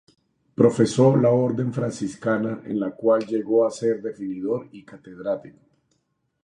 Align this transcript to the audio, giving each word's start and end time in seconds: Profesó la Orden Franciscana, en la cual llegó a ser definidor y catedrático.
Profesó 0.55 1.15
la 1.15 1.29
Orden 1.29 1.71
Franciscana, 1.71 2.63
en 2.65 2.79
la 2.79 2.89
cual 2.95 3.23
llegó 3.27 3.67
a 3.67 3.69
ser 3.69 4.01
definidor 4.01 4.67
y 4.71 4.83
catedrático. 4.83 5.59